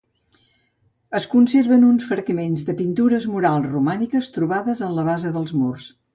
[1.19, 5.89] Es conserven uns fragments de pintures murals romàniques trobades en la base dels murs.